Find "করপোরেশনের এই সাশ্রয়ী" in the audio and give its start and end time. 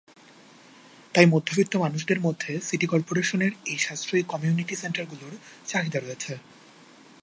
2.87-4.23